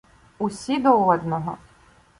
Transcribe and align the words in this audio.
Усі 0.39 0.79
до 0.81 1.05
одного. 1.07 1.57